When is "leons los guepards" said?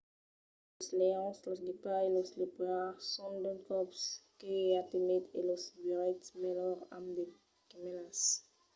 0.99-2.07